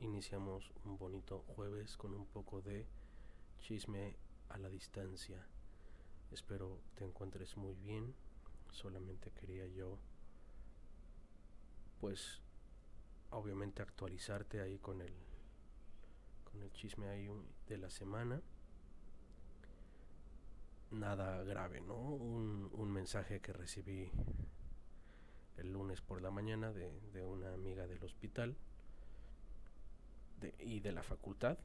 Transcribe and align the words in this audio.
iniciamos 0.00 0.72
un 0.84 0.96
bonito 0.98 1.44
jueves 1.54 1.96
con 1.96 2.14
un 2.14 2.26
poco 2.26 2.62
de 2.62 2.86
chisme 3.60 4.16
a 4.48 4.58
la 4.58 4.68
distancia. 4.68 5.46
Espero 6.30 6.80
te 6.94 7.04
encuentres 7.04 7.56
muy 7.56 7.74
bien. 7.74 8.14
Solamente 8.72 9.30
quería 9.32 9.66
yo, 9.66 9.98
pues, 12.00 12.40
obviamente 13.30 13.82
actualizarte 13.82 14.60
ahí 14.60 14.78
con 14.78 15.00
el, 15.00 15.12
con 16.50 16.62
el 16.62 16.72
chisme 16.72 17.08
ahí 17.08 17.28
de 17.68 17.78
la 17.78 17.90
semana. 17.90 18.40
Nada 20.90 21.42
grave, 21.44 21.80
¿no? 21.80 21.96
Un, 21.96 22.90
mensaje 22.90 23.40
que 23.40 23.52
recibí 23.52 24.10
el 25.56 25.72
lunes 25.72 26.00
por 26.00 26.20
la 26.20 26.30
mañana 26.30 26.72
de 26.72 27.24
una 27.24 27.54
amiga 27.54 27.86
del 27.86 28.02
hospital 28.02 28.56
y 30.58 30.80
de 30.80 30.92
la 30.92 31.02
facultad, 31.02 31.58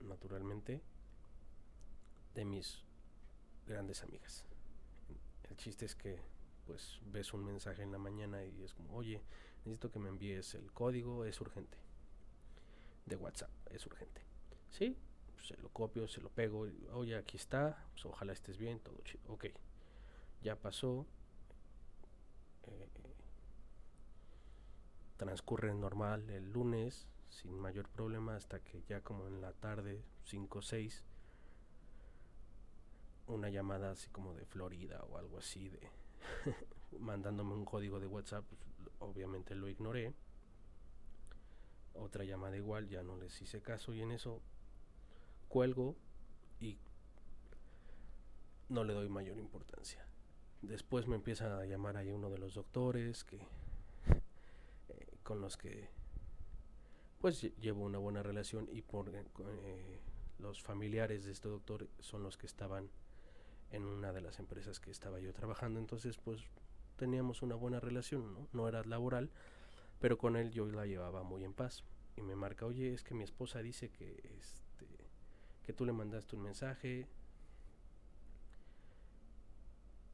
naturalmente, 0.00 0.80
de 2.34 2.44
mis 2.44 2.82
grandes 3.66 4.02
amigas. 4.02 4.44
El 5.48 5.56
chiste 5.56 5.84
es 5.84 5.94
que 5.94 6.20
pues 6.66 7.00
ves 7.06 7.32
un 7.34 7.44
mensaje 7.44 7.82
en 7.82 7.90
la 7.90 7.98
mañana 7.98 8.44
y 8.44 8.62
es 8.62 8.74
como, 8.74 8.94
oye, 8.94 9.20
necesito 9.64 9.90
que 9.90 9.98
me 9.98 10.08
envíes 10.08 10.54
el 10.54 10.70
código, 10.72 11.24
es 11.24 11.40
urgente. 11.40 11.76
De 13.06 13.16
WhatsApp, 13.16 13.50
es 13.70 13.84
urgente. 13.86 14.22
Sí, 14.70 14.96
se 15.42 15.56
lo 15.56 15.68
copio, 15.70 16.06
se 16.06 16.20
lo 16.20 16.28
pego, 16.28 16.68
oye, 16.92 17.16
aquí 17.16 17.36
está, 17.36 17.84
pues, 17.92 18.06
ojalá 18.06 18.32
estés 18.32 18.56
bien, 18.56 18.78
todo 18.78 19.00
chido. 19.02 19.32
Ok, 19.32 19.46
ya 20.42 20.54
pasó. 20.54 21.06
Eh, 22.68 22.88
transcurre 25.16 25.74
normal 25.74 26.30
el 26.30 26.50
lunes, 26.50 27.06
sin 27.30 27.58
mayor 27.58 27.88
problema, 27.88 28.36
hasta 28.36 28.60
que 28.60 28.82
ya 28.82 29.00
como 29.00 29.26
en 29.26 29.40
la 29.40 29.52
tarde, 29.52 30.02
5 30.24 30.58
o 30.58 30.62
6, 30.62 31.04
una 33.28 33.48
llamada 33.48 33.92
así 33.92 34.08
como 34.10 34.34
de 34.34 34.44
Florida 34.44 35.02
o 35.08 35.16
algo 35.16 35.38
así 35.38 35.68
de 35.68 35.80
mandándome 36.98 37.54
un 37.54 37.64
código 37.64 38.00
de 38.00 38.06
WhatsApp, 38.06 38.44
pues, 38.44 38.60
obviamente 38.98 39.54
lo 39.54 39.68
ignoré. 39.68 40.12
Otra 41.94 42.24
llamada 42.24 42.56
igual, 42.56 42.88
ya 42.88 43.02
no 43.02 43.16
les 43.16 43.40
hice 43.40 43.60
caso 43.62 43.94
y 43.94 44.02
en 44.02 44.12
eso 44.12 44.40
cuelgo 45.48 45.96
y 46.60 46.78
no 48.68 48.84
le 48.84 48.92
doy 48.92 49.08
mayor 49.08 49.38
importancia. 49.38 50.04
Después 50.62 51.06
me 51.06 51.16
empieza 51.16 51.58
a 51.58 51.64
llamar 51.64 51.96
ahí 51.96 52.10
uno 52.10 52.30
de 52.30 52.38
los 52.38 52.54
doctores 52.54 53.24
que 53.24 53.36
eh, 54.88 55.06
con 55.22 55.40
los 55.40 55.56
que 55.56 55.88
pues 57.20 57.42
llevo 57.60 57.84
una 57.84 57.98
buena 57.98 58.22
relación 58.22 58.66
y 58.72 58.80
por 58.80 59.14
eh, 59.14 60.00
los 60.38 60.62
familiares 60.62 61.24
de 61.24 61.32
este 61.32 61.48
doctor 61.48 61.86
son 61.98 62.22
los 62.22 62.38
que 62.38 62.46
estaban 62.46 62.88
en 63.72 63.84
una 63.84 64.12
de 64.12 64.22
las 64.22 64.38
empresas 64.38 64.80
que 64.80 64.90
estaba 64.90 65.20
yo 65.20 65.32
trabajando, 65.34 65.78
entonces 65.78 66.16
pues 66.16 66.40
teníamos 66.96 67.42
una 67.42 67.54
buena 67.54 67.78
relación, 67.78 68.34
¿no? 68.34 68.48
No 68.52 68.68
era 68.68 68.82
laboral, 68.84 69.30
pero 70.00 70.16
con 70.16 70.36
él 70.36 70.50
yo 70.50 70.64
la 70.66 70.86
llevaba 70.86 71.22
muy 71.22 71.44
en 71.44 71.52
paz. 71.52 71.84
Y 72.16 72.22
me 72.22 72.34
marca, 72.36 72.66
oye, 72.66 72.92
es 72.92 73.04
que 73.04 73.14
mi 73.14 73.22
esposa 73.22 73.60
dice 73.60 73.90
que, 73.90 74.20
este, 74.38 74.86
que 75.64 75.72
tú 75.72 75.84
le 75.84 75.92
mandaste 75.92 76.36
un 76.36 76.42
mensaje, 76.42 77.06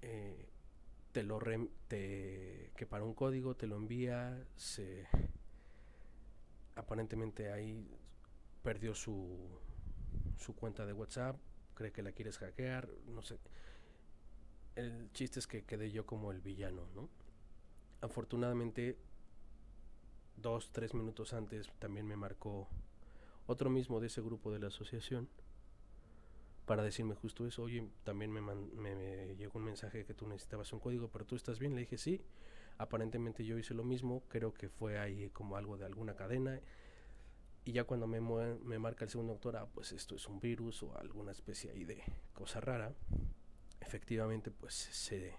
eh, 0.03 0.47
te 1.12 1.23
lo 1.23 1.39
que 1.39 2.87
para 2.89 3.05
un 3.05 3.15
código 3.15 3.57
te 3.57 3.67
lo 3.67 3.77
envía, 3.77 4.45
se 4.57 5.07
aparentemente 6.77 7.50
ahí 7.50 7.88
perdió 8.62 8.94
su, 8.94 9.60
su 10.38 10.55
cuenta 10.55 10.86
de 10.86 10.92
WhatsApp, 10.92 11.37
cree 11.75 11.92
que 11.92 12.03
la 12.03 12.12
quieres 12.12 12.38
hackear, 12.38 12.88
no 13.09 13.22
sé. 13.22 13.38
El 14.76 15.10
chiste 15.12 15.41
es 15.41 15.47
que 15.47 15.65
quedé 15.65 15.91
yo 15.91 16.06
como 16.06 16.31
el 16.31 16.41
villano, 16.41 16.86
¿no? 16.94 17.09
Afortunadamente, 18.00 18.98
dos, 20.36 20.70
tres 20.70 20.94
minutos 20.94 21.32
antes 21.32 21.70
también 21.78 22.06
me 22.06 22.16
marcó 22.16 22.69
otro 23.47 23.70
mismo 23.70 24.00
de 24.00 24.09
ese 24.09 24.20
grupo 24.20 24.53
de 24.53 24.59
la 24.59 24.69
asociación 24.69 25.28
para 26.66 26.82
decirme 26.82 27.15
justo 27.15 27.47
eso, 27.47 27.62
oye, 27.62 27.88
también 28.03 28.32
me, 28.32 28.41
me, 28.41 29.36
llegó 29.36 29.59
un 29.59 29.65
mensaje 29.65 30.04
que 30.04 30.15
tú 30.15 30.26
necesitabas 30.26 30.72
un 30.72 30.81
código, 30.81 31.09
pero 31.09 31.25
tú 31.25 31.36
estás 31.36 31.60
bien, 31.60 31.75
le 31.75 31.82
dije 31.82 31.97
sí, 31.97 32.20
aparentemente 32.78 33.44
yo 33.44 33.59
hice 33.59 33.75
lo 33.75 33.84
mismo, 33.84 34.22
creo 34.28 34.53
que 34.53 34.69
fue 34.69 34.98
ahí 34.98 35.31
como 35.31 35.56
algo 35.56 35.76
de 35.76 35.87
alguna 35.87 36.14
cadena 36.14 36.60
y 37.64 37.72
ya 37.72 37.84
cuando 37.84 38.06
me, 38.06 38.20
me 38.20 38.78
marca 38.78 39.04
el 39.04 39.10
segundo 39.10 39.32
doctor, 39.32 39.56
ah, 39.56 39.66
pues 39.75 39.91
esto 39.91 40.14
es 40.14 40.28
un 40.28 40.38
virus 40.38 40.84
o 40.84 40.97
alguna 40.97 41.32
especie 41.32 41.72
ahí 41.72 41.84
de 41.84 42.03
cosa 42.32 42.60
rara, 42.60 42.94
efectivamente 43.81 44.50
pues 44.53 44.75
se, 44.75 45.34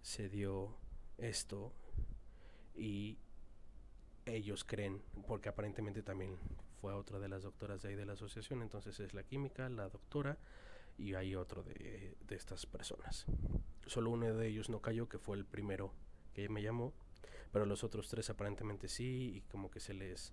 se 0.00 0.28
dio 0.30 0.74
esto 1.18 1.72
y 2.74 3.18
ellos 4.24 4.64
creen, 4.64 5.02
porque 5.26 5.50
aparentemente 5.50 6.02
también 6.02 6.38
fue 6.80 6.94
otra 6.94 7.18
de 7.18 7.28
las 7.28 7.42
doctoras 7.42 7.82
de 7.82 7.90
ahí 7.90 7.94
de 7.94 8.06
la 8.06 8.14
asociación, 8.14 8.62
entonces 8.62 8.98
es 8.98 9.12
la 9.12 9.22
química, 9.22 9.68
la 9.68 9.88
doctora 9.88 10.38
y 10.96 11.12
hay 11.12 11.34
otro 11.34 11.62
de, 11.62 12.16
de 12.20 12.34
estas 12.36 12.64
personas. 12.64 13.26
Solo 13.86 14.10
uno 14.10 14.32
de 14.32 14.48
ellos 14.48 14.70
no 14.70 14.80
cayó, 14.80 15.08
que 15.08 15.18
fue 15.18 15.36
el 15.36 15.44
primero 15.44 15.92
que 16.32 16.48
me 16.48 16.62
llamó, 16.62 16.92
pero 17.52 17.66
los 17.66 17.84
otros 17.84 18.08
tres 18.08 18.30
aparentemente 18.30 18.88
sí 18.88 19.36
y 19.36 19.40
como 19.42 19.70
que 19.70 19.80
se 19.80 19.94
les 19.94 20.32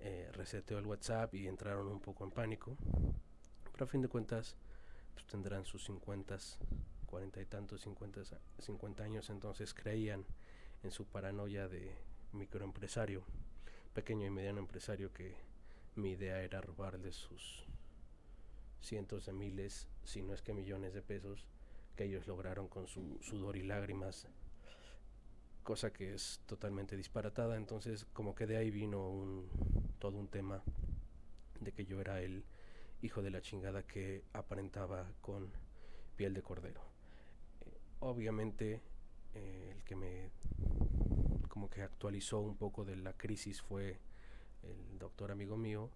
eh, 0.00 0.30
reseteó 0.32 0.78
el 0.78 0.86
WhatsApp 0.86 1.34
y 1.34 1.46
entraron 1.46 1.88
un 1.88 2.00
poco 2.00 2.24
en 2.24 2.30
pánico. 2.30 2.76
Pero 3.72 3.84
a 3.84 3.88
fin 3.88 4.02
de 4.02 4.08
cuentas, 4.08 4.56
pues 5.14 5.26
tendrán 5.26 5.64
sus 5.64 5.84
50, 5.84 6.38
40 7.06 7.40
y 7.40 7.44
tantos, 7.46 7.82
50, 7.82 8.22
50 8.58 9.02
años, 9.02 9.30
entonces 9.30 9.74
creían 9.74 10.24
en 10.82 10.90
su 10.90 11.04
paranoia 11.06 11.68
de 11.68 11.92
microempresario, 12.32 13.24
pequeño 13.94 14.26
y 14.26 14.30
mediano 14.30 14.60
empresario, 14.60 15.12
que 15.12 15.34
mi 15.96 16.12
idea 16.12 16.40
era 16.42 16.60
robarle 16.60 17.12
sus 17.12 17.64
cientos 18.80 19.26
de 19.26 19.32
miles, 19.32 19.88
si 20.04 20.22
no 20.22 20.32
es 20.32 20.42
que 20.42 20.52
millones 20.52 20.94
de 20.94 21.02
pesos, 21.02 21.46
que 21.96 22.04
ellos 22.04 22.26
lograron 22.28 22.68
con 22.68 22.86
su 22.86 23.18
sudor 23.20 23.56
y 23.56 23.64
lágrimas 23.64 24.28
cosa 25.68 25.92
que 25.92 26.14
es 26.14 26.40
totalmente 26.46 26.96
disparatada. 26.96 27.54
Entonces, 27.58 28.06
como 28.14 28.34
que 28.34 28.46
de 28.46 28.56
ahí 28.56 28.70
vino 28.70 29.06
un, 29.06 29.50
todo 29.98 30.16
un 30.16 30.28
tema 30.28 30.62
de 31.60 31.72
que 31.72 31.84
yo 31.84 32.00
era 32.00 32.22
el 32.22 32.42
hijo 33.02 33.20
de 33.20 33.30
la 33.30 33.42
chingada 33.42 33.82
que 33.82 34.24
aparentaba 34.32 35.12
con 35.20 35.50
piel 36.16 36.32
de 36.32 36.40
cordero. 36.40 36.80
Eh, 37.66 37.78
obviamente, 38.00 38.80
eh, 39.34 39.74
el 39.76 39.84
que 39.84 39.94
me 39.94 40.30
como 41.48 41.68
que 41.68 41.82
actualizó 41.82 42.40
un 42.40 42.56
poco 42.56 42.86
de 42.86 42.96
la 42.96 43.12
crisis 43.12 43.60
fue 43.60 43.98
el 44.62 44.98
doctor 44.98 45.30
amigo 45.30 45.58
mío, 45.58 45.90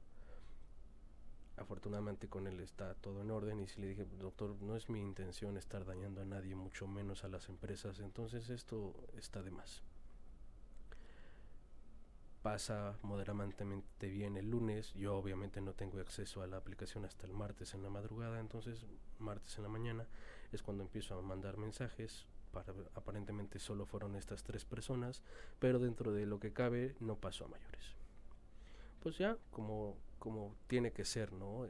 afortunadamente 1.56 2.28
con 2.28 2.46
él 2.46 2.60
está 2.60 2.94
todo 2.94 3.20
en 3.20 3.30
orden 3.30 3.60
y 3.60 3.68
si 3.68 3.80
le 3.80 3.88
dije, 3.88 4.06
doctor, 4.18 4.56
no 4.60 4.76
es 4.76 4.88
mi 4.88 5.00
intención 5.00 5.56
estar 5.56 5.84
dañando 5.84 6.22
a 6.22 6.24
nadie, 6.24 6.54
mucho 6.54 6.86
menos 6.86 7.24
a 7.24 7.28
las 7.28 7.48
empresas, 7.48 8.00
entonces 8.00 8.48
esto 8.50 8.94
está 9.16 9.42
de 9.42 9.50
más. 9.50 9.82
Pasa 12.42 12.98
moderadamente 13.02 13.64
bien 14.08 14.36
el 14.36 14.50
lunes, 14.50 14.92
yo 14.94 15.14
obviamente 15.14 15.60
no 15.60 15.74
tengo 15.74 16.00
acceso 16.00 16.42
a 16.42 16.46
la 16.46 16.56
aplicación 16.56 17.04
hasta 17.04 17.26
el 17.26 17.32
martes 17.32 17.74
en 17.74 17.82
la 17.82 17.90
madrugada, 17.90 18.40
entonces 18.40 18.84
martes 19.18 19.56
en 19.58 19.62
la 19.62 19.68
mañana 19.68 20.06
es 20.50 20.62
cuando 20.62 20.82
empiezo 20.82 21.16
a 21.16 21.22
mandar 21.22 21.56
mensajes, 21.56 22.26
para, 22.50 22.74
aparentemente 22.94 23.58
solo 23.58 23.86
fueron 23.86 24.16
estas 24.16 24.42
tres 24.42 24.64
personas, 24.64 25.22
pero 25.60 25.78
dentro 25.78 26.12
de 26.12 26.26
lo 26.26 26.40
que 26.40 26.52
cabe 26.52 26.96
no 26.98 27.16
pasó 27.16 27.44
a 27.44 27.48
mayores. 27.48 27.94
Pues 29.02 29.18
ya, 29.18 29.36
como 29.50 29.96
como 30.22 30.54
tiene 30.68 30.92
que 30.92 31.04
ser, 31.04 31.32
¿no? 31.32 31.66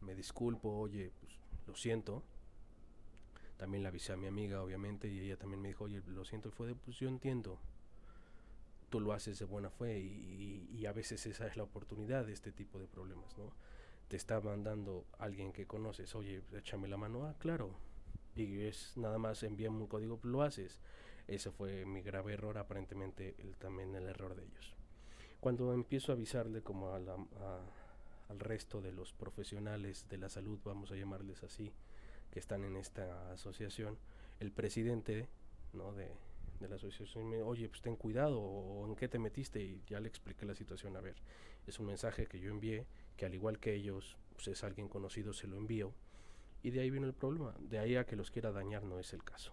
me 0.00 0.14
disculpo, 0.14 0.70
oye, 0.70 1.12
pues 1.20 1.38
lo 1.66 1.74
siento. 1.76 2.22
También 3.58 3.82
la 3.82 3.90
avisé 3.90 4.14
a 4.14 4.16
mi 4.16 4.26
amiga, 4.26 4.62
obviamente, 4.62 5.06
y 5.06 5.20
ella 5.20 5.36
también 5.36 5.60
me 5.60 5.68
dijo, 5.68 5.84
oye, 5.84 6.00
lo 6.06 6.24
siento, 6.24 6.48
y 6.48 6.52
fue 6.52 6.66
de, 6.68 6.74
pues 6.74 6.96
yo 6.96 7.08
entiendo. 7.08 7.58
Tú 8.88 9.00
lo 9.00 9.12
haces 9.12 9.38
de 9.38 9.44
buena 9.44 9.68
fe 9.68 9.98
y, 10.00 10.66
y, 10.72 10.86
a 10.86 10.92
veces 10.92 11.26
esa 11.26 11.46
es 11.46 11.58
la 11.58 11.62
oportunidad 11.64 12.24
de 12.24 12.32
este 12.32 12.52
tipo 12.52 12.78
de 12.78 12.86
problemas, 12.86 13.36
¿no? 13.36 13.52
Te 14.08 14.16
está 14.16 14.40
mandando 14.40 15.04
alguien 15.18 15.52
que 15.52 15.66
conoces, 15.66 16.14
oye, 16.14 16.42
échame 16.56 16.88
la 16.88 16.96
mano, 16.96 17.26
ah, 17.26 17.34
claro. 17.38 17.74
Y 18.34 18.62
es 18.62 18.96
nada 18.96 19.18
más 19.18 19.42
envíame 19.42 19.76
un 19.76 19.88
código, 19.88 20.18
lo 20.22 20.40
haces. 20.40 20.80
Ese 21.28 21.50
fue 21.50 21.84
mi 21.84 22.00
grave 22.00 22.32
error, 22.32 22.56
aparentemente 22.56 23.34
el, 23.40 23.56
también 23.56 23.94
el 23.94 24.08
error 24.08 24.34
de 24.36 24.44
ellos. 24.44 24.74
Cuando 25.38 25.74
empiezo 25.74 26.12
a 26.12 26.14
avisarle 26.14 26.62
como 26.62 26.94
a 26.94 26.98
la, 26.98 27.14
a, 27.14 27.60
al 28.30 28.38
resto 28.38 28.80
de 28.80 28.92
los 28.92 29.12
profesionales 29.12 30.06
de 30.08 30.18
la 30.18 30.28
salud, 30.28 30.58
vamos 30.64 30.92
a 30.92 30.96
llamarles 30.96 31.42
así, 31.42 31.72
que 32.30 32.38
están 32.38 32.64
en 32.64 32.76
esta 32.76 33.32
asociación, 33.32 33.98
el 34.38 34.52
presidente 34.52 35.28
¿no? 35.72 35.92
de, 35.92 36.08
de 36.60 36.68
la 36.68 36.76
asociación 36.76 37.28
me 37.28 37.42
oye, 37.42 37.68
pues 37.68 37.82
ten 37.82 37.96
cuidado, 37.96 38.40
o 38.40 38.86
en 38.86 38.94
qué 38.94 39.08
te 39.08 39.18
metiste, 39.18 39.60
y 39.60 39.82
ya 39.86 39.98
le 39.98 40.08
expliqué 40.08 40.46
la 40.46 40.54
situación. 40.54 40.96
A 40.96 41.00
ver, 41.00 41.16
es 41.66 41.78
un 41.80 41.86
mensaje 41.86 42.26
que 42.26 42.38
yo 42.38 42.50
envié, 42.50 42.86
que 43.16 43.26
al 43.26 43.34
igual 43.34 43.58
que 43.58 43.74
ellos, 43.74 44.16
pues 44.34 44.48
es 44.48 44.62
alguien 44.62 44.88
conocido, 44.88 45.32
se 45.32 45.48
lo 45.48 45.56
envío, 45.56 45.92
y 46.62 46.70
de 46.70 46.80
ahí 46.80 46.90
vino 46.90 47.06
el 47.06 47.14
problema. 47.14 47.54
De 47.58 47.78
ahí 47.78 47.96
a 47.96 48.06
que 48.06 48.16
los 48.16 48.30
quiera 48.30 48.52
dañar 48.52 48.84
no 48.84 48.98
es 48.98 49.12
el 49.12 49.24
caso. 49.24 49.52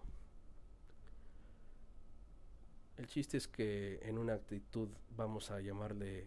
El 2.96 3.06
chiste 3.06 3.36
es 3.36 3.48
que 3.48 4.00
en 4.02 4.18
una 4.18 4.34
actitud, 4.34 4.88
vamos 5.16 5.50
a 5.50 5.60
llamarle 5.60 6.26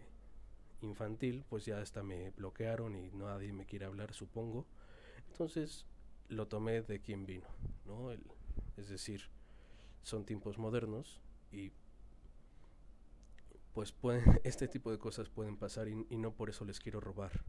infantil, 0.82 1.44
pues 1.48 1.64
ya 1.64 1.80
hasta 1.80 2.02
me 2.02 2.30
bloquearon 2.30 2.96
y 2.96 3.10
nadie 3.10 3.52
me 3.52 3.66
quiere 3.66 3.86
hablar, 3.86 4.12
supongo. 4.12 4.66
Entonces 5.28 5.86
lo 6.28 6.48
tomé 6.48 6.82
de 6.82 7.00
quien 7.00 7.26
vino, 7.26 7.46
¿no? 7.84 8.10
El, 8.10 8.22
es 8.76 8.88
decir, 8.88 9.22
son 10.02 10.24
tiempos 10.24 10.58
modernos 10.58 11.20
y 11.50 11.72
pues 13.74 13.92
pueden, 13.92 14.24
este 14.44 14.68
tipo 14.68 14.90
de 14.90 14.98
cosas 14.98 15.28
pueden 15.28 15.56
pasar 15.56 15.88
y, 15.88 16.16
no 16.16 16.32
por 16.32 16.50
eso 16.50 16.64
les 16.64 16.80
quiero 16.80 17.00
robar. 17.00 17.44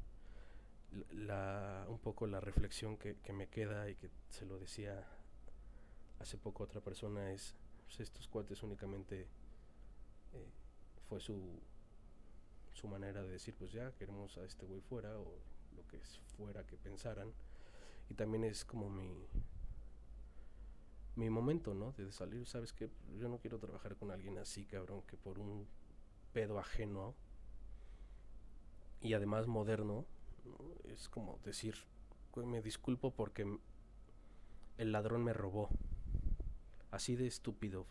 La, 1.11 1.85
un 1.89 1.97
poco 1.97 2.27
la 2.27 2.39
reflexión 2.39 2.97
que, 2.97 3.15
que 3.15 3.33
me 3.33 3.47
queda 3.47 3.89
y 3.89 3.95
que 3.95 4.11
se 4.29 4.45
lo 4.45 4.59
decía 4.59 5.07
hace 6.19 6.37
poco 6.37 6.63
otra 6.63 6.81
persona 6.81 7.31
es 7.31 7.55
pues, 7.85 7.99
estos 8.01 8.27
cuates 8.27 8.61
únicamente 8.61 9.21
eh, 10.33 10.49
fue 11.09 11.19
su, 11.19 11.59
su 12.73 12.87
manera 12.87 13.23
de 13.23 13.29
decir, 13.29 13.55
pues 13.57 13.71
ya 13.71 13.91
queremos 13.93 14.37
a 14.37 14.45
este 14.45 14.65
güey 14.65 14.81
fuera 14.81 15.17
o 15.17 15.39
lo 15.75 15.87
que 15.87 15.99
fuera 16.37 16.65
que 16.65 16.77
pensaran. 16.77 17.31
Y 18.09 18.15
también 18.15 18.43
es 18.43 18.65
como 18.65 18.89
mi, 18.89 19.27
mi 21.15 21.29
momento, 21.29 21.73
¿no? 21.73 21.93
De 21.93 22.11
salir, 22.11 22.45
sabes 22.45 22.73
que 22.73 22.89
yo 23.17 23.29
no 23.29 23.37
quiero 23.37 23.59
trabajar 23.59 23.95
con 23.95 24.11
alguien 24.11 24.37
así, 24.37 24.65
cabrón, 24.65 25.03
que 25.03 25.17
por 25.17 25.39
un 25.39 25.67
pedo 26.33 26.59
ajeno 26.59 27.15
y 29.01 29.13
además 29.13 29.47
moderno, 29.47 30.05
es 30.85 31.09
como 31.09 31.39
decir, 31.43 31.75
me 32.35 32.61
disculpo 32.61 33.11
porque 33.11 33.59
el 34.77 34.91
ladrón 34.91 35.23
me 35.23 35.33
robó. 35.33 35.69
Así 36.89 37.15
de 37.15 37.27
estúpido 37.27 37.85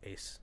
es. 0.00 0.40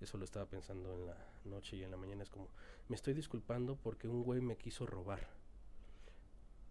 Eso 0.00 0.18
lo 0.18 0.24
estaba 0.24 0.46
pensando 0.46 0.94
en 0.94 1.06
la 1.06 1.16
noche 1.44 1.76
y 1.76 1.82
en 1.82 1.90
la 1.90 1.96
mañana. 1.96 2.22
Es 2.22 2.30
como, 2.30 2.48
me 2.88 2.96
estoy 2.96 3.14
disculpando 3.14 3.76
porque 3.76 4.08
un 4.08 4.22
güey 4.22 4.40
me 4.40 4.56
quiso 4.56 4.86
robar. 4.86 5.28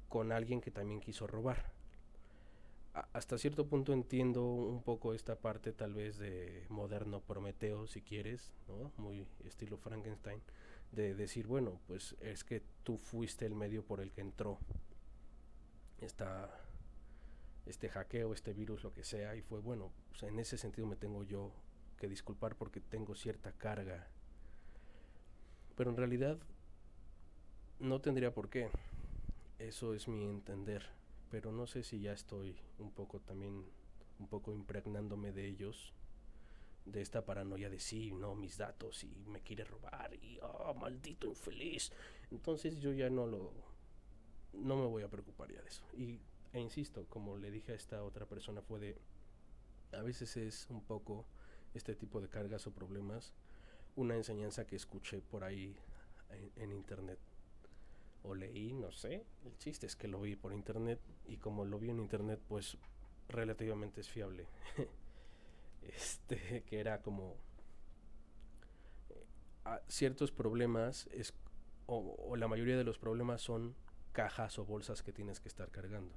Con 0.10 0.32
alguien 0.32 0.62
que 0.62 0.72
también 0.72 1.00
quiso 1.00 1.28
robar. 1.28 1.74
hasta 3.14 3.38
cierto 3.38 3.68
punto 3.68 3.92
entiendo 3.92 4.44
un 4.44 4.82
poco 4.82 5.14
esta 5.14 5.36
parte 5.36 5.74
tal 5.74 5.94
vez 5.94 6.18
de 6.18 6.66
moderno 6.70 7.20
Prometeo, 7.20 7.88
si 7.88 8.02
quieres, 8.02 8.54
¿no? 8.68 8.92
Muy 8.98 9.28
estilo 9.44 9.78
Frankenstein. 9.78 10.42
De 10.92 11.14
decir, 11.16 11.48
bueno, 11.48 11.80
pues 11.88 12.16
es 12.22 12.44
que 12.44 12.62
tú 12.84 12.98
fuiste 12.98 13.46
el 13.46 13.56
medio 13.56 13.84
por 13.84 14.00
el 14.00 14.12
que 14.12 14.22
entró 14.22 14.60
esta 16.00 16.50
este 17.66 17.90
hackeo, 17.90 18.34
este 18.34 18.54
virus, 18.54 18.84
lo 18.84 18.94
que 18.94 19.04
sea, 19.04 19.36
y 19.36 19.42
fue 19.42 19.60
bueno, 19.60 19.92
pues 20.10 20.24
en 20.24 20.40
ese 20.40 20.58
sentido 20.58 20.88
me 20.88 20.96
tengo 20.96 21.24
yo 21.24 21.52
que 21.98 22.08
disculpar 22.08 22.56
porque 22.56 22.82
tengo 22.82 23.16
cierta 23.16 23.52
carga. 23.52 24.08
Pero 25.76 25.90
en 25.90 25.98
realidad 25.98 26.38
no 27.80 28.02
tendría 28.02 28.34
por 28.34 28.50
qué. 28.50 28.70
Eso 29.60 29.94
es 29.94 30.08
mi 30.08 30.26
entender. 30.26 30.84
Pero 31.32 31.52
no 31.52 31.68
sé 31.68 31.84
si 31.84 32.00
ya 32.00 32.14
estoy 32.14 32.56
un 32.80 32.92
poco 32.92 33.20
también, 33.20 33.66
un 34.20 34.28
poco 34.28 34.54
impregnándome 34.54 35.32
de 35.32 35.48
ellos, 35.48 35.94
de 36.86 37.02
esta 37.02 37.26
paranoia 37.26 37.70
de 37.70 37.80
sí, 37.80 38.12
no, 38.12 38.36
mis 38.36 38.58
datos 38.58 39.04
y 39.04 39.26
me 39.28 39.42
quiere 39.42 39.64
robar 39.64 40.14
y, 40.14 40.40
oh, 40.42 40.74
maldito 40.76 41.28
infeliz. 41.28 41.92
Entonces 42.32 42.80
yo 42.80 42.94
ya 42.94 43.10
no 43.10 43.26
lo, 43.26 43.52
no 44.54 44.76
me 44.78 44.86
voy 44.86 45.04
a 45.04 45.10
preocupar 45.10 45.52
ya 45.52 45.62
de 45.62 45.68
eso. 45.68 45.84
Y 45.94 46.20
e 46.54 46.60
insisto, 46.60 47.06
como 47.10 47.38
le 47.38 47.52
dije 47.52 47.74
a 47.74 47.76
esta 47.76 48.04
otra 48.04 48.26
persona, 48.26 48.62
fue 48.62 48.80
de, 48.80 48.98
a 49.92 50.02
veces 50.02 50.38
es 50.38 50.68
un 50.70 50.82
poco 50.82 51.26
este 51.76 51.96
tipo 51.96 52.22
de 52.22 52.30
cargas 52.30 52.66
o 52.68 52.72
problemas, 52.72 53.34
una 53.96 54.16
enseñanza 54.16 54.66
que 54.66 54.76
escuché 54.76 55.22
por 55.22 55.44
ahí 55.44 55.76
en, 56.56 56.72
internet 56.72 57.20
o 58.24 58.34
leí, 58.34 58.74
no 58.74 58.92
sé, 58.92 59.26
el 59.46 59.58
chiste 59.58 59.86
es 59.86 59.96
que 59.96 60.08
lo 60.08 60.22
vi 60.22 60.36
por 60.36 60.54
internet 60.54 61.00
y 61.28 61.38
como 61.38 61.64
lo 61.66 61.80
vi 61.80 61.90
en 61.90 62.00
internet, 62.00 62.40
pues 62.48 62.78
relativamente 63.30 64.02
es 64.02 64.10
fiable. 64.10 64.48
este, 65.84 66.64
que 66.64 66.80
era 66.80 67.02
como 67.02 67.36
eh, 69.10 69.80
ciertos 69.88 70.32
problemas 70.32 71.08
es, 71.12 71.34
o 71.86 72.36
la 72.36 72.48
mayoría 72.48 72.78
de 72.78 72.84
los 72.84 72.98
problemas 72.98 73.42
son 73.42 73.76
cajas 74.12 74.58
o 74.58 74.66
bolsas 74.66 75.04
que 75.04 75.14
tienes 75.14 75.40
que 75.40 75.50
estar 75.50 75.70
cargando. 75.70 76.16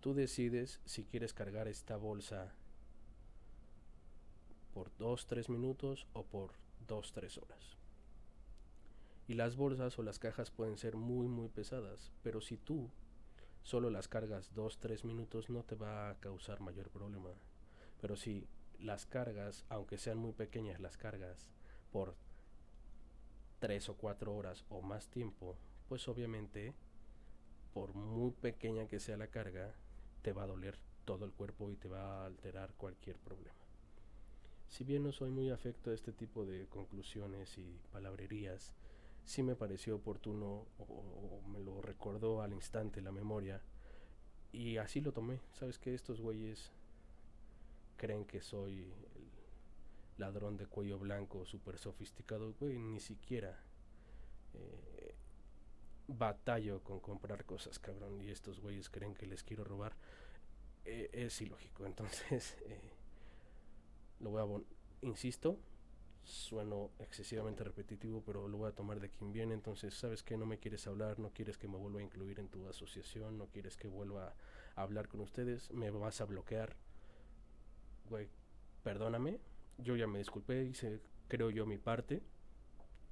Tú 0.00 0.14
decides 0.14 0.80
si 0.84 1.04
quieres 1.04 1.32
cargar 1.32 1.66
esta 1.66 1.96
bolsa 1.96 2.54
por 4.74 4.90
2-3 4.98 5.48
minutos 5.48 6.06
o 6.12 6.24
por 6.24 6.50
2-3 6.88 7.40
horas. 7.42 7.78
Y 9.26 9.34
las 9.34 9.56
bolsas 9.56 9.98
o 9.98 10.02
las 10.02 10.18
cajas 10.18 10.50
pueden 10.50 10.76
ser 10.76 10.96
muy 10.96 11.28
muy 11.28 11.48
pesadas, 11.48 12.12
pero 12.22 12.42
si 12.42 12.58
tú 12.58 12.90
solo 13.62 13.88
las 13.88 14.08
cargas 14.08 14.52
2-3 14.54 15.04
minutos 15.04 15.48
no 15.48 15.62
te 15.62 15.76
va 15.76 16.10
a 16.10 16.20
causar 16.20 16.60
mayor 16.60 16.90
problema. 16.90 17.30
Pero 18.00 18.16
si 18.16 18.46
las 18.78 19.06
cargas, 19.06 19.64
aunque 19.70 19.96
sean 19.96 20.18
muy 20.18 20.32
pequeñas 20.32 20.80
las 20.80 20.98
cargas, 20.98 21.50
por 21.90 22.16
3 23.60 23.88
o 23.88 23.96
4 23.96 24.34
horas 24.34 24.66
o 24.68 24.82
más 24.82 25.08
tiempo, 25.08 25.56
pues 25.88 26.06
obviamente, 26.08 26.74
por 27.72 27.94
muy 27.94 28.32
pequeña 28.32 28.88
que 28.88 29.00
sea 29.00 29.16
la 29.16 29.28
carga, 29.28 29.74
te 30.20 30.32
va 30.32 30.42
a 30.42 30.48
doler 30.48 30.78
todo 31.04 31.24
el 31.24 31.32
cuerpo 31.32 31.70
y 31.70 31.76
te 31.76 31.88
va 31.88 32.22
a 32.22 32.26
alterar 32.26 32.74
cualquier 32.74 33.16
problema. 33.18 33.63
Si 34.68 34.84
bien 34.84 35.04
no 35.04 35.12
soy 35.12 35.30
muy 35.30 35.50
afecto 35.50 35.90
a 35.90 35.94
este 35.94 36.12
tipo 36.12 36.44
de 36.44 36.66
conclusiones 36.66 37.58
y 37.58 37.78
palabrerías, 37.92 38.72
sí 39.24 39.42
me 39.42 39.56
pareció 39.56 39.96
oportuno 39.96 40.66
o, 40.78 41.42
me 41.48 41.60
lo 41.60 41.80
recordó 41.80 42.42
al 42.42 42.52
instante 42.52 43.00
la 43.00 43.12
memoria 43.12 43.62
y 44.52 44.76
así 44.76 45.00
lo 45.00 45.12
tomé. 45.12 45.40
Sabes 45.52 45.78
que 45.78 45.94
estos 45.94 46.20
güeyes 46.20 46.72
creen 47.96 48.24
que 48.24 48.40
soy 48.40 48.82
el 48.82 49.30
ladrón 50.18 50.56
de 50.56 50.66
cuello 50.66 50.98
blanco 50.98 51.44
súper 51.44 51.78
sofisticado, 51.78 52.54
güey, 52.60 52.78
ni 52.78 53.00
siquiera 53.00 53.58
eh, 54.54 55.14
batallo 56.06 56.82
con 56.82 57.00
comprar 57.00 57.44
cosas, 57.44 57.78
cabrón, 57.78 58.20
y 58.20 58.30
estos 58.30 58.60
güeyes 58.60 58.90
creen 58.90 59.14
que 59.14 59.26
les 59.26 59.42
quiero 59.42 59.64
robar, 59.64 59.94
eh, 60.84 61.10
es 61.12 61.40
ilógico. 61.40 61.86
Entonces, 61.86 62.56
eh, 62.66 62.93
lo 64.20 64.30
voy 64.30 64.42
a, 64.42 65.06
insisto, 65.06 65.58
sueno 66.22 66.90
excesivamente 66.98 67.64
repetitivo, 67.64 68.22
pero 68.24 68.48
lo 68.48 68.58
voy 68.58 68.68
a 68.68 68.74
tomar 68.74 69.00
de 69.00 69.10
quien 69.10 69.32
viene. 69.32 69.54
Entonces, 69.54 69.94
¿sabes 69.94 70.22
que 70.22 70.36
No 70.36 70.46
me 70.46 70.58
quieres 70.58 70.86
hablar, 70.86 71.18
no 71.18 71.30
quieres 71.30 71.58
que 71.58 71.68
me 71.68 71.76
vuelva 71.76 72.00
a 72.00 72.02
incluir 72.02 72.40
en 72.40 72.48
tu 72.48 72.68
asociación, 72.68 73.38
no 73.38 73.46
quieres 73.46 73.76
que 73.76 73.88
vuelva 73.88 74.34
a 74.76 74.82
hablar 74.82 75.08
con 75.08 75.20
ustedes, 75.20 75.70
me 75.70 75.90
vas 75.90 76.20
a 76.20 76.24
bloquear. 76.24 76.76
Güey, 78.08 78.28
perdóname, 78.82 79.40
yo 79.78 79.96
ya 79.96 80.06
me 80.06 80.18
disculpé, 80.18 80.64
hice, 80.64 81.00
creo 81.28 81.50
yo, 81.50 81.66
mi 81.66 81.78
parte. 81.78 82.22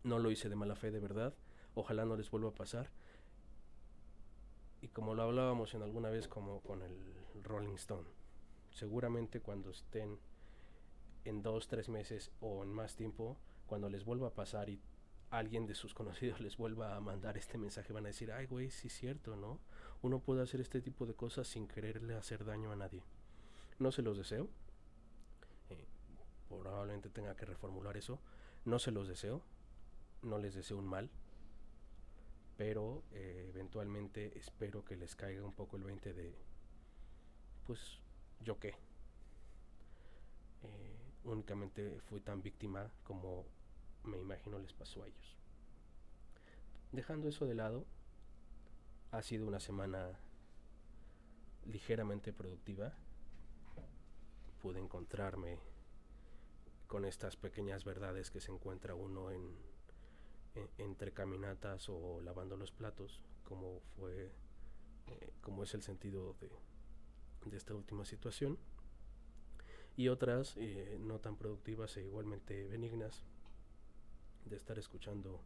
No 0.05 0.19
lo 0.19 0.31
hice 0.31 0.49
de 0.49 0.57
mala 0.57 0.75
fe, 0.75 0.91
de 0.91 0.99
verdad 0.99 1.35
ojalá 1.75 2.05
no 2.05 2.17
les 2.17 2.31
vuelva 2.31 2.51
a 2.51 2.55
pasar. 2.55 2.91
Y 4.81 4.89
como 4.89 5.15
lo 5.15 5.23
hablábamos 5.23 5.75
en 5.75 5.83
alguna 5.83 6.11
vez 6.11 6.29
como 6.29 6.61
con 6.61 6.83
el 6.83 6.97
Rolling 7.43 7.75
Stone, 7.75 8.09
seguramente 8.71 9.41
cuando 9.41 9.71
estén 9.71 10.19
en 11.25 11.43
dos, 11.43 11.69
tres 11.69 11.89
meses 11.89 12.31
o 12.41 12.63
en 12.63 12.73
más 12.73 12.97
tiempo, 12.97 13.37
cuando 13.67 13.89
les 13.89 14.05
vuelva 14.05 14.29
a 14.29 14.35
pasar 14.35 14.69
y 14.69 14.81
alguien 15.31 15.67
de 15.67 15.75
sus 15.75 15.95
conocidos 16.01 16.41
les 16.41 16.57
vuelva 16.57 16.97
a 16.97 17.01
mandar 17.01 17.37
este 17.37 17.59
mensaje, 17.59 17.93
van 17.93 18.05
a 18.07 18.09
decir, 18.09 18.33
ay 18.33 18.47
güey, 18.47 18.71
sí 18.71 18.89
es 18.89 18.95
cierto, 18.95 19.37
¿no? 19.37 19.59
Uno 20.03 20.21
puede 20.21 20.43
hacer 20.43 20.61
este 20.61 20.81
tipo 20.81 21.07
de 21.07 21.15
cosas 21.15 21.47
sin 21.49 21.69
quererle 21.69 22.15
hacer 22.15 22.45
daño 22.45 22.73
a 22.73 22.77
nadie. 22.77 23.03
No 23.79 23.93
se 23.93 24.03
los 24.03 24.19
deseo. 24.19 24.49
Eh, 25.71 25.87
probablemente 26.49 27.09
tenga 27.09 27.37
que 27.37 27.47
reformular 27.47 27.97
eso. 27.97 28.21
No 28.65 28.79
se 28.79 28.91
los 28.91 29.09
deseo. 29.09 29.43
No 30.23 30.39
les 30.39 30.55
deseo 30.55 30.79
un 30.79 30.87
mal 30.87 31.11
pero 32.63 33.03
eh, 33.13 33.47
eventualmente 33.49 34.39
espero 34.39 34.85
que 34.85 34.97
les 34.97 35.17
caiga 35.17 35.45
un 35.45 35.53
poco 35.53 35.77
el 35.77 35.83
20 35.83 36.13
de, 36.13 36.33
pues, 37.67 37.99
yo 38.41 38.59
qué. 38.61 38.77
Únicamente 41.25 42.01
fui 42.09 42.21
tan 42.21 42.43
víctima 42.43 42.91
como 43.05 43.47
me 44.05 44.19
imagino 44.19 44.59
les 44.59 44.73
pasó 44.73 45.03
a 45.03 45.07
ellos. 45.07 45.37
Dejando 46.91 47.29
eso 47.29 47.47
de 47.47 47.55
lado, 47.55 47.87
ha 49.13 49.23
sido 49.23 49.47
una 49.47 49.61
semana 49.61 50.19
ligeramente 51.65 52.33
productiva. 52.33 52.93
Pude 54.61 54.81
encontrarme 54.81 55.59
con 56.87 57.05
estas 57.05 57.37
pequeñas 57.37 57.85
verdades 57.85 58.31
que 58.31 58.41
se 58.41 58.53
encuentra 58.53 58.95
uno 58.95 59.31
en, 59.31 59.57
entre 60.79 61.13
caminatas 61.13 61.89
o 61.89 62.21
lavando 62.21 62.57
los 62.57 62.71
platos, 62.71 63.23
como 63.45 63.81
fue, 63.97 64.31
eh, 65.07 65.33
como 65.41 65.63
es 65.63 65.75
el 65.75 65.83
sentido 65.83 66.37
de, 66.41 66.51
esta 67.57 67.75
última 67.75 68.05
situación, 68.05 68.59
y 69.97 70.09
otras 70.09 70.55
eh, 70.57 70.99
no 71.01 71.19
tan 71.19 71.37
productivas 71.37 71.97
e 71.97 72.03
igualmente 72.03 72.67
benignas 72.69 73.25
de 74.47 74.57
estar 74.57 74.79
escuchando 74.79 75.41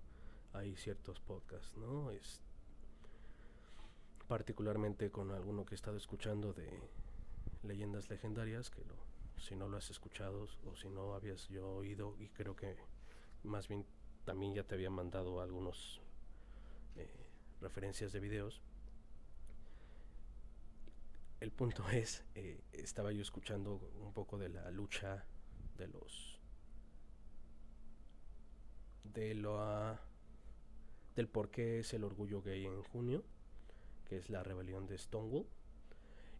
ahí 0.53 0.77
ciertos 0.77 1.21
podcasts, 1.21 1.77
¿no? 1.77 2.11
Es 2.11 2.41
particularmente 4.29 5.11
con 5.11 5.31
alguno 5.31 5.65
que 5.65 5.75
he 5.75 5.77
estado 5.77 5.97
escuchando 5.97 6.53
de 6.53 6.69
leyendas 7.63 8.09
legendarias, 8.09 8.71
que 8.71 8.85
lo, 8.85 8.95
si 9.39 9.55
no 9.55 9.69
lo 9.69 9.77
has 9.77 9.91
escuchado 9.91 10.49
o 10.65 10.77
si 10.77 10.89
no 10.89 11.15
habías 11.15 11.49
yo 11.49 11.67
oído, 11.69 12.17
y 12.19 12.29
creo 12.29 12.57
que 12.57 12.77
más 13.45 13.69
bien 13.69 13.85
también 14.25 14.55
ya 14.55 14.65
te 14.65 14.75
había 14.75 14.91
mandado 14.91 15.41
algunos 15.41 16.01
eh, 16.97 17.09
referencias 17.61 18.13
de 18.13 18.21
videos. 18.21 18.61
El 21.41 21.53
punto 21.53 21.89
es, 21.91 22.25
eh, 22.35 22.61
estaba 22.73 23.13
yo 23.13 23.23
escuchando 23.23 23.81
un 24.01 24.13
poco 24.13 24.39
de 24.39 24.49
la 24.49 24.71
lucha 24.71 25.25
de 25.77 25.89
los 25.89 26.41
de 29.05 29.35
lo 29.35 29.99
del 31.15 31.29
por 31.29 31.51
qué 31.51 31.79
es 31.79 31.95
el 31.95 32.05
orgullo 32.05 32.43
gay 32.43 32.67
en 32.67 32.83
junio, 32.83 33.25
que 34.05 34.19
es 34.19 34.29
la 34.29 34.43
rebelión 34.43 34.87
de 34.87 34.99
Stonewall 34.99 35.47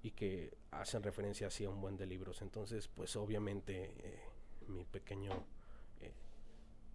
y 0.03 0.11
que 0.11 0.57
hacen 0.71 1.03
referencia 1.03 1.47
así 1.47 1.65
a 1.65 1.71
un 1.71 1.81
buen 1.81 1.97
de 1.97 2.07
libros. 2.07 2.43
Entonces, 2.43 2.89
pues 2.89 3.17
obviamente 3.17 3.95
eh, 3.99 4.21
mi 4.69 4.85
pequeño 4.85 5.31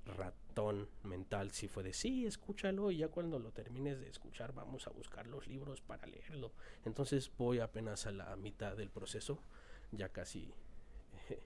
ratón 0.05 0.89
mental 1.03 1.51
sí 1.51 1.67
fue 1.67 1.84
de 1.84 1.93
sí, 1.93 2.25
escúchalo 2.25 2.91
y 2.91 2.98
ya 2.98 3.08
cuando 3.10 3.39
lo 3.39 3.51
termines 3.51 4.00
de 4.00 4.10
escuchar 4.10 4.53
vamos 4.53 4.88
a 4.88 4.91
buscar 4.91 5.27
los 5.27 5.48
libros 5.48 5.81
para 5.81 6.08
leerlo. 6.08 6.51
Entonces 6.86 7.31
voy 7.38 7.60
apenas 7.60 8.08
a 8.08 8.12
la 8.12 8.36
mitad 8.36 8.75
del 8.75 8.89
proceso, 8.89 9.39
ya 9.91 10.10
casi 10.10 10.53
eh, 11.29 11.43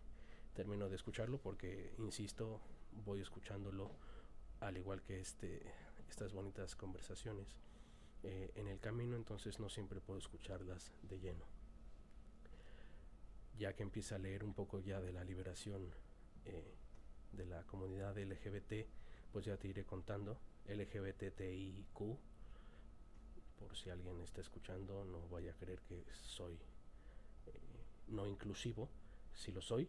termino 0.54 0.90
de 0.90 0.96
escucharlo 0.96 1.38
porque, 1.38 1.94
insisto, 1.98 2.62
voy 3.06 3.22
escuchándolo 3.22 3.92
al 4.62 4.78
igual 4.78 5.02
que 5.02 5.20
este, 5.20 5.62
estas 6.10 6.34
bonitas 6.34 6.76
conversaciones. 6.76 7.48
en 8.24 8.68
el 8.68 8.80
camino, 8.80 9.16
entonces 9.16 9.60
no 9.60 9.70
siempre 9.70 10.02
puedo 10.02 10.18
escucharlas 10.18 10.92
de 11.04 11.20
lleno 11.20 11.46
ya 13.58 13.74
que 13.74 13.84
empieza 13.84 14.16
a 14.16 14.20
leer 14.20 14.44
un 14.44 14.54
poco 14.54 14.80
ya 14.80 15.00
de 15.02 15.14
la 15.14 15.24
liberación 15.24 15.90
eh, 16.46 16.76
de 17.36 17.46
la 17.46 17.64
comunidad 17.64 18.18
LGBT, 18.18 18.88
pues 19.32 19.46
ya 19.46 19.58
te 19.58 19.68
iré 19.68 19.86
contando. 19.86 20.38
LGBTIQ, 20.68 22.00
por 23.60 23.76
si 23.76 23.90
alguien 23.90 24.20
está 24.22 24.42
escuchando, 24.42 25.06
no 25.06 25.28
vaya 25.30 25.52
a 25.52 25.56
creer 25.56 25.80
que 25.82 26.04
soy 26.12 26.54
eh, 26.54 27.52
no 28.08 28.26
inclusivo, 28.26 28.90
si 29.34 29.52
lo 29.52 29.62
soy. 29.62 29.88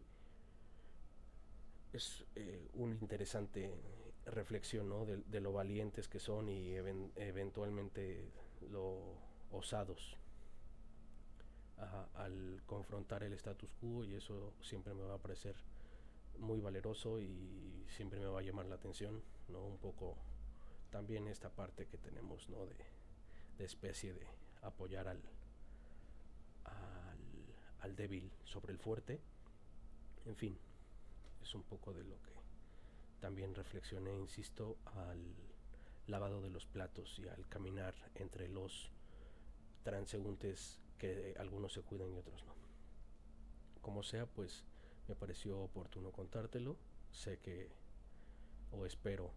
Es 1.92 2.24
eh, 2.34 2.68
una 2.74 2.94
interesante 2.94 3.72
reflexión 4.26 4.88
¿no? 4.88 5.06
de, 5.06 5.40
lo 5.40 5.52
valientes 5.52 6.08
que 6.08 6.18
son 6.18 6.48
y 6.48 6.74
eventualmente 6.74 8.28
lo 8.70 8.98
osados 9.52 10.16
al 12.14 12.62
confrontar 12.66 13.22
el 13.22 13.34
status 13.34 13.70
quo 13.80 14.04
y 14.04 14.14
eso 14.14 14.52
siempre 14.62 14.94
me 14.94 15.04
va 15.04 15.14
a 15.14 15.18
parecer 15.18 15.54
muy 16.38 16.61
valeroso 16.61 17.21
y 17.21 17.85
siempre 17.88 18.21
me 18.21 18.26
va 18.26 18.40
a 18.40 18.43
llamar 18.43 18.66
la 18.66 18.76
atención, 18.76 19.23
¿no? 19.49 19.64
Un 19.64 19.78
poco 19.78 20.16
también 20.90 21.28
esta 21.28 21.50
parte 21.50 21.87
que 21.87 21.99
tenemos, 21.99 22.49
¿no? 22.49 22.66
De, 22.66 22.76
especie 23.59 24.12
de 24.12 24.26
apoyar 24.61 25.09
al, 25.09 25.23
al, 27.81 27.97
débil 27.97 28.31
sobre 28.45 28.73
el 28.73 28.78
fuerte. 28.78 29.19
En 30.26 30.37
fin, 30.37 30.59
es 31.40 31.55
un 31.55 31.62
poco 31.62 31.95
de 31.95 32.05
lo 32.05 32.21
que 32.23 32.33
también 33.21 33.55
reflexioné, 33.55 34.14
insisto, 34.14 34.76
al 34.85 35.35
lavado 36.07 36.43
de 36.43 36.50
los 36.50 36.66
platos 36.66 37.19
y 37.19 37.28
al 37.28 37.49
caminar 37.49 37.95
entre 38.14 38.49
los 38.49 38.90
transeúntes 39.85 40.81
que 40.99 41.35
algunos 41.38 41.73
se 41.73 41.83
cuidan 41.83 42.12
y 42.12 42.19
otros 42.19 42.45
no. 42.45 42.55
Como 43.81 44.02
sea, 44.02 44.26
pues 44.26 44.64
me 45.08 45.14
pareció 45.14 45.58
oportuno 45.58 46.10
contártelo. 46.10 46.76
Sé 47.12 47.38
que, 47.38 47.70
o 48.72 48.86
espero, 48.86 49.32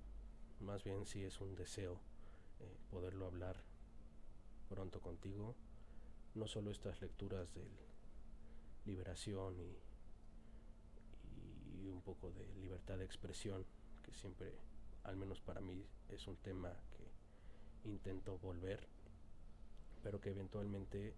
más 0.59 0.83
bien 0.83 1.05
si 1.05 1.23
es 1.23 1.39
un 1.41 1.55
deseo 1.55 1.99
eh, 2.59 2.77
poderlo 2.89 3.27
hablar 3.27 3.55
pronto 4.67 4.99
contigo. 5.01 5.55
No 6.35 6.47
solo 6.47 6.71
estas 6.71 7.01
lecturas 7.01 7.53
de 7.53 7.67
liberación 8.85 9.59
y, 9.59 9.77
y 11.83 11.87
un 11.89 12.01
poco 12.01 12.31
de 12.31 12.55
libertad 12.55 12.97
de 12.97 13.05
expresión, 13.05 13.65
que 14.03 14.13
siempre, 14.13 14.53
al 15.03 15.17
menos 15.17 15.41
para 15.41 15.61
mí, 15.61 15.85
es 16.09 16.27
un 16.27 16.37
tema 16.37 16.73
que 16.91 17.89
intento 17.89 18.37
volver, 18.39 18.87
pero 20.03 20.19
que 20.19 20.31
eventualmente 20.31 21.13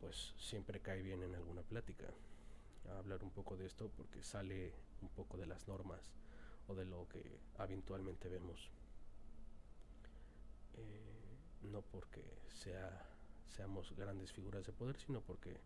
pues 0.00 0.34
siempre 0.38 0.80
cae 0.80 1.02
bien 1.02 1.22
en 1.22 1.34
alguna 1.34 1.62
plática 1.62 2.06
hablar 2.96 3.22
un 3.22 3.30
poco 3.30 3.56
de 3.56 3.66
esto 3.66 3.90
porque 3.96 4.22
sale 4.22 4.72
un 5.02 5.08
poco 5.08 5.36
de 5.36 5.46
las 5.46 5.66
normas 5.68 6.00
o 6.68 6.74
de 6.74 6.84
lo 6.84 7.08
que 7.08 7.40
habitualmente 7.58 8.28
vemos. 8.28 8.70
Eh, 10.74 11.36
no 11.62 11.82
porque 11.82 12.22
sea, 12.48 13.06
seamos 13.48 13.94
grandes 13.96 14.32
figuras 14.32 14.66
de 14.66 14.72
poder, 14.72 14.96
sino 14.98 15.20
porque, 15.20 15.60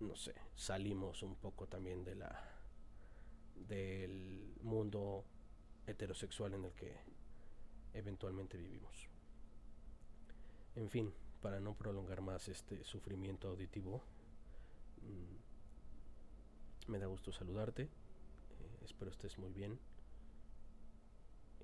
no 0.00 0.16
sé, 0.16 0.34
salimos 0.56 1.22
un 1.22 1.36
poco 1.36 1.66
también 1.66 2.04
de 2.04 2.14
la 2.16 2.48
del 3.68 4.56
mundo 4.62 5.24
heterosexual 5.86 6.54
en 6.54 6.64
el 6.64 6.72
que 6.72 6.96
eventualmente 7.94 8.56
vivimos. 8.56 9.08
En 10.74 10.88
fin, 10.88 11.12
para 11.42 11.60
no 11.60 11.74
prolongar 11.74 12.22
más 12.22 12.48
este 12.48 12.82
sufrimiento 12.84 13.48
auditivo, 13.48 14.02
me 16.88 16.98
da 16.98 17.06
gusto 17.06 17.32
saludarte. 17.32 17.82
Eh, 17.82 18.78
espero 18.84 19.10
estés 19.10 19.38
muy 19.38 19.52
bien. 19.52 19.78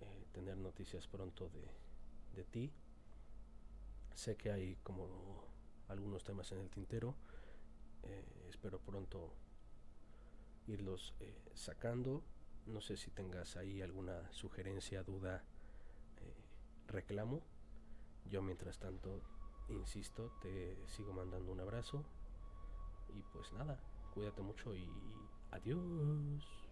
Eh, 0.00 0.26
tener 0.32 0.56
noticias 0.56 1.06
pronto 1.06 1.50
de, 1.50 1.68
de, 2.34 2.44
ti. 2.44 2.72
Sé 4.14 4.36
que 4.36 4.50
hay 4.50 4.76
como 4.82 5.44
algunos 5.88 6.24
temas 6.24 6.50
en 6.52 6.60
el 6.60 6.70
tintero. 6.70 7.14
Eh, 8.04 8.46
espero 8.48 8.78
pronto 8.80 9.34
irlos 10.66 11.14
sacando. 11.54 12.22
No 12.66 12.80
sé 12.80 12.96
si 12.96 13.10
tengas 13.10 13.56
ahí 13.56 13.82
alguna 13.82 14.30
sugerencia, 14.32 15.02
duda, 15.02 15.42
reclamo. 16.86 17.42
Yo 18.26 18.42
mientras 18.42 18.78
tanto 18.78 19.22
insisto, 19.68 20.32
te 20.42 20.76
sigo 20.86 21.12
mandando 21.12 21.50
un 21.52 21.60
abrazo. 21.60 22.04
Y 23.14 23.22
pues 23.32 23.52
nada, 23.52 23.78
cuídate 24.14 24.42
mucho 24.42 24.74
y 24.74 24.86
adiós. 25.50 26.67